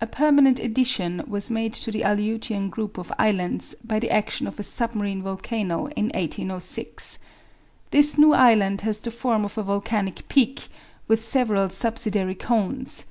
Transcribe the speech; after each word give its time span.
A 0.00 0.06
permanent 0.06 0.60
addition 0.60 1.24
was 1.26 1.50
made 1.50 1.72
to 1.72 1.90
the 1.90 2.02
Aleutian 2.02 2.70
group 2.70 2.96
of 2.96 3.12
Islands 3.18 3.74
by 3.82 3.98
the 3.98 4.08
action 4.08 4.46
of 4.46 4.60
a 4.60 4.62
submarine 4.62 5.20
volcano 5.20 5.86
in 5.96 6.10
1806. 6.14 7.18
This 7.90 8.16
new 8.16 8.34
island 8.34 8.82
has 8.82 9.00
the 9.00 9.10
form 9.10 9.44
of 9.44 9.58
a 9.58 9.64
volcanic 9.64 10.28
peak, 10.28 10.68
with 11.08 11.24
several 11.24 11.70
subsidiary 11.70 12.36
cones. 12.36 13.06